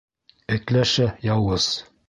[0.55, 1.71] Этләшә, яуыз.